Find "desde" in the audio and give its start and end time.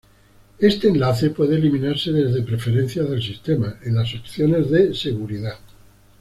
2.11-2.41